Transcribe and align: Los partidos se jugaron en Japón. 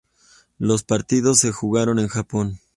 Los 0.57 0.81
partidos 0.83 1.37
se 1.37 1.51
jugaron 1.51 1.99
en 1.99 2.07
Japón. 2.07 2.59